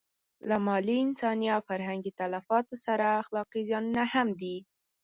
[0.49, 4.55] له مالي، انساني او فرهنګي تلفاتو سره اخلاقي زیانونه هم دي.